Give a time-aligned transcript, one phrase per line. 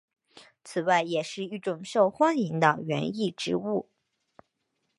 [0.63, 3.87] 此外也是一种受欢迎的园艺植物。